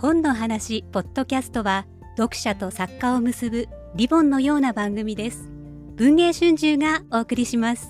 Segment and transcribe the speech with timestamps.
[0.00, 1.84] 本の話ポッドキャストは
[2.16, 5.50] 読者と作家を結ぶリボンのような番組です。
[5.96, 7.88] 文藝春秋がお送りします。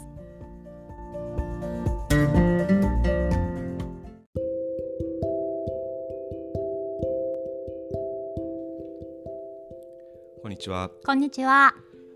[10.42, 10.90] こんにちは。
[11.04, 11.74] こんにちは。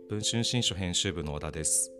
[0.08, 1.92] 文春新書編集部の小田です。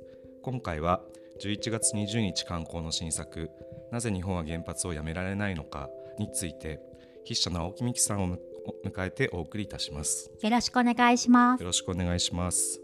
[0.43, 1.03] 今回は
[1.43, 3.51] 11月20日刊行の新作
[3.91, 6.81] なぜ日本は原発をやめられないのかについて
[7.23, 8.39] 筆者の青木美樹さんを
[8.85, 10.31] 迎えてお送りいたします。
[10.41, 11.61] よろしくお願いします。
[11.61, 12.81] よろしくお願いします。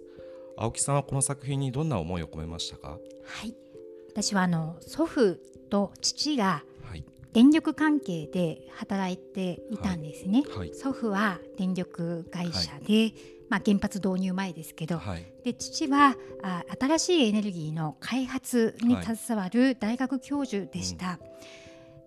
[0.56, 2.98] 青木さんはこの作品にどんな思いを込めましたか？
[3.24, 3.54] はい。
[4.08, 5.38] 私はあの祖父
[5.70, 7.04] と父がはい。
[7.32, 10.42] 電力関係で働いていたんですね。
[10.48, 10.74] はい。
[10.74, 13.12] 祖父は電力会社で、
[13.48, 15.26] まあ原発導入前ですけど、はい。
[15.44, 19.16] で父はあ新しいエネルギーの開発にはい。
[19.16, 21.20] 携わる大学教授でした。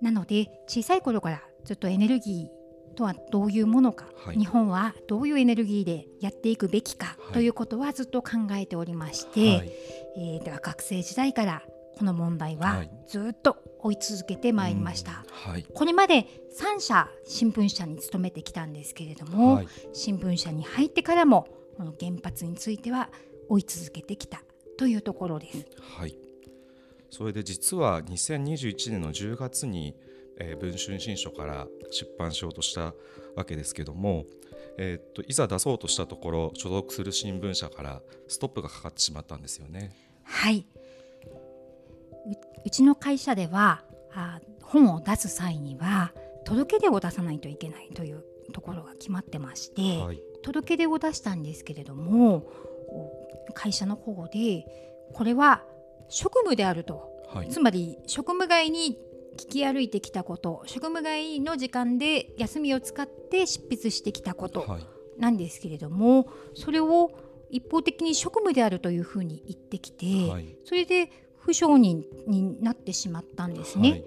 [0.01, 4.37] なので小さい頃からずっとエネルギーとはどういうものか、はい。
[4.37, 7.33] 日本はどういうエネルギーでやっていくべきかはい。
[7.33, 9.71] ということはずっと考えておりまして、はい。
[10.17, 11.63] えーでは学生時代から
[11.97, 12.91] この問題ははい。
[13.07, 15.23] ずっと追い続けてまいりました。
[15.31, 15.65] はい。
[15.73, 16.27] これまで
[16.59, 19.67] 3社新聞社に勤めてきたんですけれども、はい。
[19.93, 23.09] 新聞社に入ってからもこの原発については
[23.49, 24.43] 追い続けてきた
[24.77, 25.65] というところです。
[25.79, 26.15] はい。
[27.09, 29.95] それで実は2021年の10月に、
[30.41, 32.93] えー文春新書から出版しようとした
[33.35, 34.25] わけですけども、
[34.77, 39.91] えーっといざ出そうとしたところ所属する新聞社からストップがかかってしまったんですよね。
[40.23, 40.65] はい。
[42.25, 42.31] う
[42.65, 43.83] うちの会社では
[44.13, 46.13] あ本を出す際には
[46.45, 52.37] 届け出を出さないといけないというところが決まってまして、はい届け出を出したんですけれども
[53.47, 54.65] お会社の方で
[55.13, 55.63] これは
[56.09, 58.97] 職務であるとはいつまり職務外に
[59.37, 64.87] 聞き歩いてきたこと職務外の時間で休みを使って執筆してきたことはい。
[65.17, 67.11] なんですけれどもそれを
[67.51, 70.55] 一方的に職務であるというふうに言ってきて、はい。
[70.63, 73.91] それで不承認になってしまったんですね。
[73.91, 74.03] はい。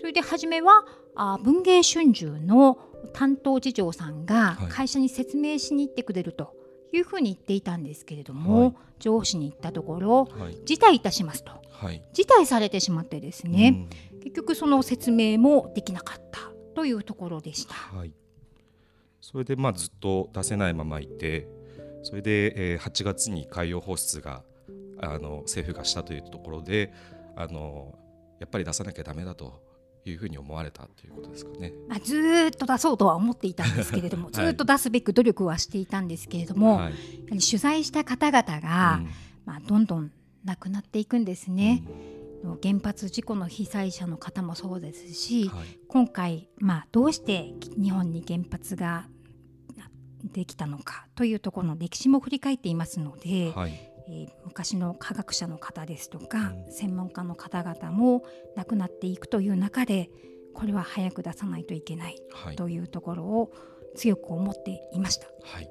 [0.00, 0.86] それで初めは
[1.16, 2.78] あ文藝春秋の
[3.12, 4.68] 担当次長さんがはい。
[4.68, 6.54] 会社に説明しに行ってくれると
[6.92, 8.74] いうふうに言っていたんですけれども、はい。
[9.00, 10.58] 上司に言ったところはい。
[10.64, 11.52] 辞退いたしますと。
[11.70, 12.02] はい。
[12.12, 13.88] 辞退されてしまってですね、
[14.24, 16.40] 結局その説明もできなかった
[16.74, 17.74] というところでした。
[17.92, 18.12] うんはい
[19.20, 21.48] それでまあずっと出せないままいて
[22.02, 24.42] それで、えー8月に海洋放出が
[24.98, 26.92] あの政府がしたというところで
[27.34, 27.94] あの
[28.38, 29.62] やっぱり出さなきゃダメだと
[30.04, 31.72] いうふうに思われたということですかね。
[31.88, 36.92] まあ、ずーっと出そうとは思っていたんですけれども、 はいずーっと出すべく努力はしていたんですけれども、はい
[37.30, 39.08] 取材した方々が、うん
[39.46, 40.12] まあ、どんどん
[40.44, 41.82] 亡くなっていくんですね。
[42.62, 45.66] 原発事故の被災者の方もそうですし、はい。
[45.88, 49.06] 今回、まあ、どうして日本に原発が
[50.32, 53.72] できたのかというところの歴史も振り返っていますので、はい。
[54.08, 56.72] えー昔の科学者の方ですとか、うん。
[56.72, 58.22] 専門家の方々も
[58.54, 60.10] 亡くなっていくという中で
[60.52, 62.56] これは早く出さないといけないはい。
[62.56, 63.52] というところを
[63.96, 65.26] 強く思っていました。
[65.42, 65.68] はい、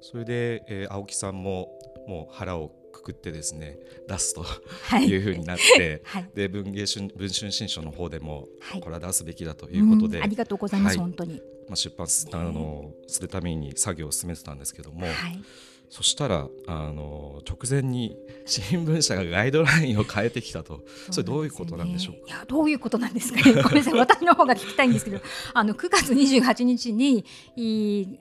[0.00, 1.68] それで、えー青木さんも
[2.06, 5.06] もう腹をくくってですね出すとはい。
[5.08, 6.30] いうふうになって、 はい。
[6.34, 8.80] で文藝春文春新書の方でもはい。
[8.80, 11.04] これは出すべきだということで、うんありがとうございます、はい。
[11.04, 11.40] 本当に。
[11.68, 15.42] まあ、出版すあのするために作業を進めてたんですけども、はい、
[15.88, 20.80] そしたらあの直前に新聞社がガイドラインを変えてきたと。
[21.10, 23.54] それどういうことなんでしょういやどういうことなんですかね。
[23.62, 25.20] ごめんなさい、私の方が聞きたいんですけど、
[25.54, 27.24] あの9月28日に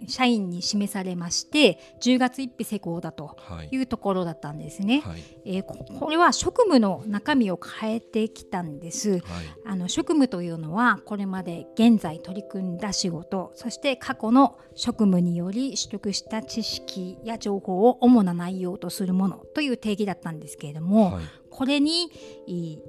[0.08, 3.70] 社員に示されまして、10月1日施行だとはい。
[3.72, 5.02] いうところだったんですね。
[5.02, 5.24] はい。
[5.46, 9.12] えーここれは職務の中身を変えてきたんです。
[9.12, 9.22] はい。
[9.66, 21.24] あの職務というのはこれまで現在取り組んだ仕事そして過去の職務により取得した知識や情報を主な内容とするものという定義だったんですけれども、はい。
[21.50, 22.12] これに
[22.48, 22.80] いい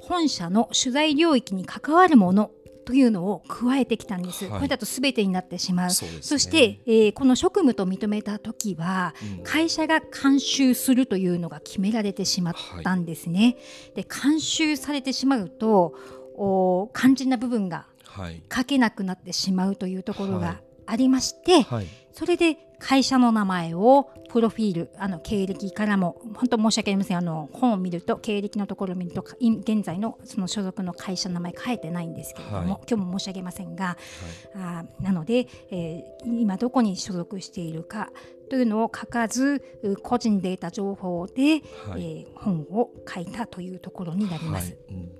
[0.00, 2.50] 本社の取材領域に関わるもの
[2.84, 4.44] というのを加えてきたんです。
[4.44, 4.54] はい。
[4.58, 5.88] これだと全てになってしまう。
[5.88, 5.94] ね。
[6.20, 9.44] そして、えーこの職務と認めた時は、うん。
[9.44, 12.54] 会社が監修するというのが決められてしまっ
[12.84, 13.56] たんですね。
[13.96, 15.94] で監修されてしまうと
[16.36, 18.40] お肝心な部分がはい。
[18.54, 20.40] 書けなくなってしまうというところはい。
[20.42, 21.86] がありまして、はい。
[22.12, 27.16] それで会社の名前をプロフィールあの経歴からも本当申し訳ありません。
[27.16, 32.66] あの本を見ると経歴のところを見るとい現在のその所属の会社の名前書いてないんですけれども、はい。
[32.88, 33.96] 今日も申し上げませんが、
[34.54, 38.10] あーなので、えー今どこに所属しているか
[38.50, 42.02] というのを書かずう個人データ情報で、はい。
[42.02, 44.72] えー本を書いたというところになります。
[44.72, 44.94] はい。
[44.94, 45.12] うん。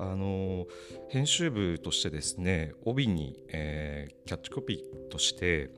[0.00, 0.66] あの
[1.08, 5.70] 編集部としてですね帯に、えー、キャッチコピーとして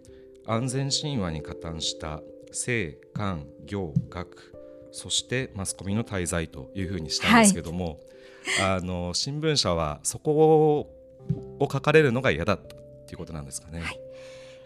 [0.50, 2.20] 安全神話に加担した
[2.50, 4.52] 性官業学
[4.91, 8.00] そしてマスコミの滞在というふうにしたんですけども、
[8.58, 10.91] はい、あの新聞社はそこ
[11.61, 13.81] を書かれるのが嫌だったということなんですかね。
[13.81, 14.00] はい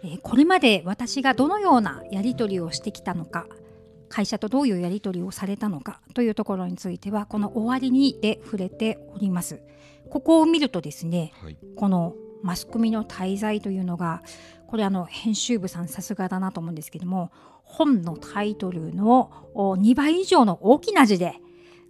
[0.04, 3.46] えー、これまで私がどのようなやり取りをしてきたのか
[4.08, 9.60] 会社とどういうやり取りをされたのかというところについてはこの終わりにで触れております。
[10.08, 14.22] ここを見るとですね、はい、このマスコミの滞在というのが
[14.74, 17.30] これあの編集部さんさすがだなと思うんですけども
[17.62, 21.36] 本のタイトルの2倍以上の大きな字で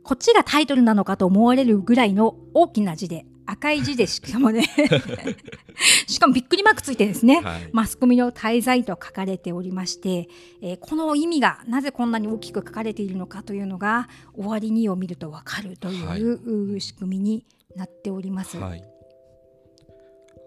[0.03, 4.67] こっちがタイトルなのかと思われるぐらいの大きな字で赤い字でしかもね
[6.07, 10.29] しかもびっくりマークついてですね、はい、マスコミの滞在と書かれておりまして、
[10.61, 17.47] えー、この意味がなぜこんなに大きく書かれているのかというのが終わりにを見ると分かるという、はい、仕組みに
[17.77, 18.59] なっております。
[18.59, 18.94] はい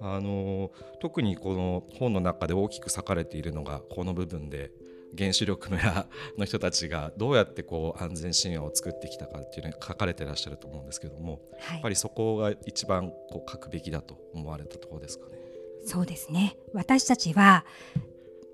[0.01, 4.71] あの特にこの本の中で大きく裂かれているのがこの部分で
[5.17, 6.07] 原子力村
[6.37, 15.37] の人たちがどうやってこう安全神話を作ってきたかっていうのが書かれてらっしゃると思うんですけども、はい、やっぱりそこが一番こう書くべきだと思われたところですかね。
[15.85, 17.65] そうですね私たちは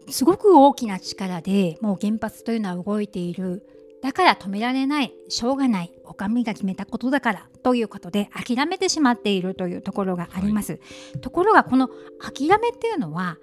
[0.10, 3.66] すごく大きな力でもう原発というのは動いている
[4.04, 10.78] だから止められないしょうがないお上が決めたことだからということで諦めてしまっているというところがあります、は
[11.16, 11.88] い、ところがこの
[12.20, 13.38] 諦めっていうのは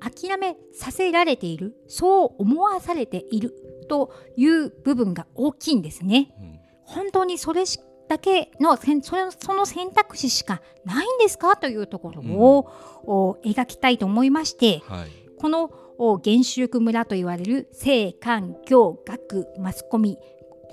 [0.00, 3.54] 諦めさせられているそう思わされている
[3.88, 6.34] という部分が大きいんですね。
[6.38, 7.64] うん、本当にそれ
[8.06, 15.08] だけのその選択肢しかないんですかというところを、うん、描きたいと思いまして、はい、
[15.38, 20.18] この原子力村と言われる性環境学マスコミ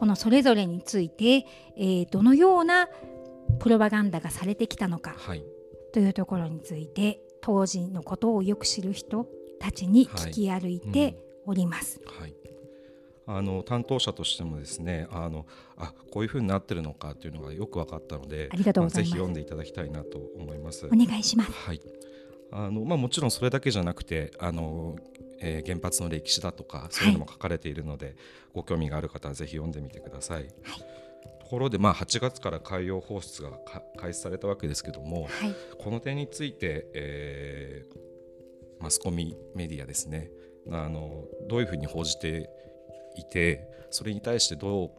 [0.01, 1.45] このそれぞれについて、
[1.77, 2.87] えー、どのような
[3.59, 5.43] プロパガンダがされてきたのか、はい、
[5.93, 9.27] というところについて当時のことをよく知る人
[9.59, 11.15] たちに聞き歩いて
[11.45, 12.01] おります。
[12.19, 12.35] はい、
[13.27, 15.45] うん、あの担当者としてもですねあの
[15.77, 20.87] あこういうふうになってるのかというのがよく分かったのでありがとうございます、ぜひ読んでいただきたいなと思います。
[20.87, 21.51] お願いします。
[21.51, 21.81] はい
[22.51, 24.97] あのまあ、もちろんそれだけじゃなくてあの、
[25.39, 28.15] えー、原発の歴史だとかそういうのも書かれているので、はい、
[28.53, 30.43] ご興味がある方はぜひ読んでみてください。
[30.43, 30.51] はい
[31.51, 33.49] ところで、まあ、8月から海洋放出が
[33.97, 35.31] 開始されたわけですけども、はい、
[35.77, 40.31] この点について、えー、マスコミメディアですね
[40.71, 42.49] あのどういうふうに報じて
[43.17, 44.91] いてそれに対してどう、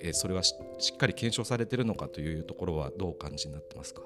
[0.00, 0.52] えー、それはし
[0.92, 4.02] っかり検証されているのかというところはどうお感じになってますか？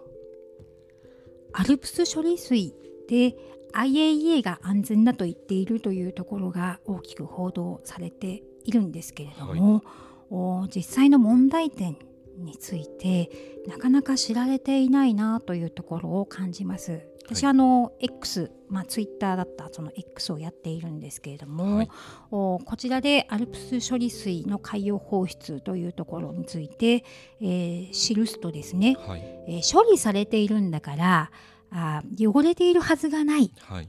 [1.54, 2.74] アルプス処理水
[3.08, 3.36] で
[3.72, 9.82] IAEA が安全だと言っているというところが大きく報道されているんですけれども、
[10.30, 10.68] はい。
[10.74, 11.96] 実際の問題点
[12.38, 13.30] について
[13.66, 17.06] なかなか知られていないなというところを感じます。
[17.26, 21.88] 私はあの X、まあ、ツイッターだったその X をやっているんですけれども、はい、
[22.30, 27.02] おこちらでアルプス処理水の海洋放出というところについて、
[27.40, 31.30] えー、記すとですね、はい、えー、処理されているんだから
[31.74, 33.88] あ汚れているはずがない、はい、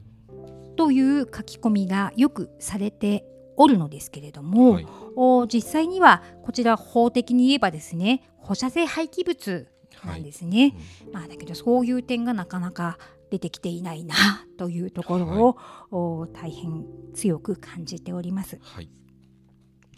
[0.76, 3.24] という書き込みがよくされて
[3.56, 9.68] おるのですけれども、はい、お実際にはこちら法的に言えばですね放射性廃棄物
[10.04, 10.74] なんですね、はい
[11.06, 12.98] うん、まあ、だけどそういう点がなかなか
[13.30, 14.14] 出てきていないな
[14.58, 16.84] というところを、はい、お大変
[17.14, 18.58] 強く感じております。
[18.62, 18.90] はい、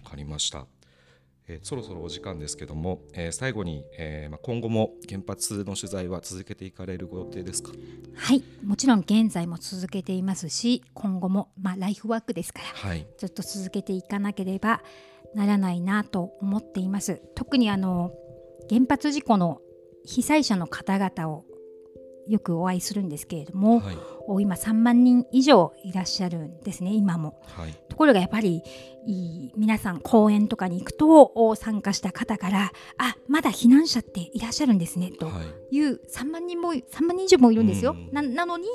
[0.05, 0.67] わかりました。
[1.49, 7.73] えー、そろそろお時間ですけども、えー、最後に、えーまあ、今後も原発の取材は続けていかれるご予定ですか？
[8.15, 14.83] はいもちろん現在も続けていますし今後も、まあ、ライフワークですから、はい、ずっと続けていかなければ
[15.35, 17.23] ならないなと思っています。
[17.35, 18.13] 特にあの
[18.69, 19.61] 原発事故の
[20.05, 21.45] 被災者の方々を
[22.29, 23.97] よくお会いするんですけれども、はい、
[24.43, 28.63] 今3万人以上いらっしゃるんですね今も、はい、ところがやっぱり
[29.57, 35.31] 皆さん講演とかに行くと参加した方からあまだ避難者っていらっしゃるんですねと
[35.71, 35.81] い。
[35.81, 38.69] う、3万人も3万人以上もいるんですよ、ななのに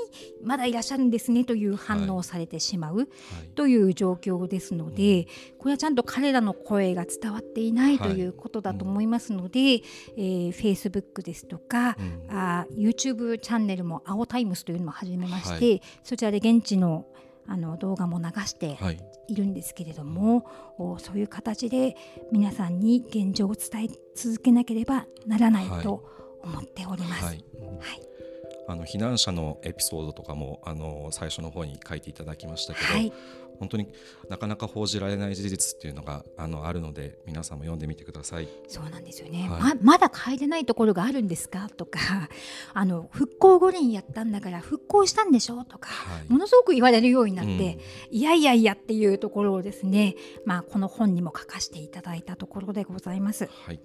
[0.44, 3.08] まだいらっしゃるんですねという反応をされてしまう、
[3.56, 5.28] という状況ですので
[5.58, 17.06] これはちゃんと彼らの声が伝わっていないということだと思いますので、えー、Facebook ですとか、うん、あ YouTube チャンネルも青タイムスというのも始めまして、そちらで現地の
[17.48, 18.78] あの動画も流して
[19.28, 19.36] い。
[19.36, 20.46] るんですけれども、
[20.78, 21.96] はい、そういう形で
[22.32, 25.66] 皆さんに現状を伝え続けなければならない。
[25.82, 27.26] と思っております。
[27.26, 27.36] はい、
[27.80, 28.02] はい、
[28.68, 33.14] あの避難者のエピソードとかもあの最初の方に書いていただきましたけど、はい
[33.60, 33.88] 本当に
[34.30, 38.50] なかなか報じられない事実っていうのがあのあるので皆さんも読んでみてください。
[38.68, 41.70] そうなんですよね、はいままだ帰れないところがあるんですか？
[41.70, 42.00] とか
[42.74, 45.64] あの復興五輪やったんだから復興したんでしょ？
[45.66, 47.58] とか、はいものすごく言われるようになって、うん
[48.10, 50.16] いやいやいやっていうところをですね、
[50.46, 53.48] まあ、この本にも書かせていただいたところでございます。
[53.66, 53.80] はい、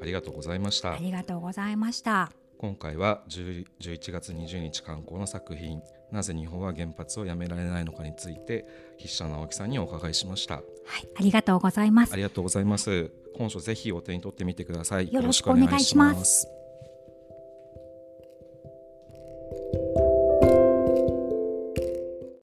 [0.00, 0.96] ありがとうございましたあ。
[0.98, 2.32] りがとうございました。
[2.58, 10.56] 今回は10 11月20日刊行の作品「なぜ日本は原発をやめられないのか」について筆者の青木さんにお伺いしました。
[10.56, 12.16] はい、ありがとうございますあ。
[12.16, 13.12] りがとうございます。
[13.36, 15.12] 本書ぜひお手に取ってみてください。
[15.12, 16.57] よろしくお願いします